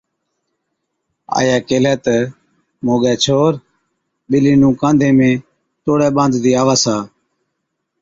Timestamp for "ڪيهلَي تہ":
1.67-2.15